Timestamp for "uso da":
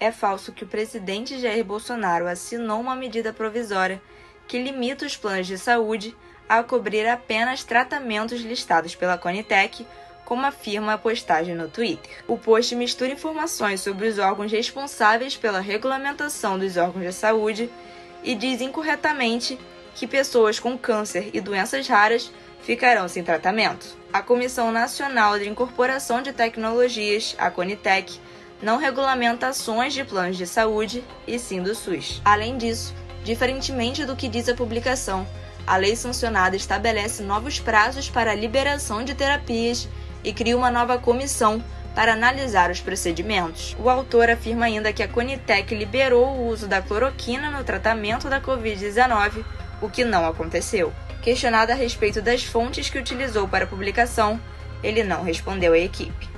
46.48-46.80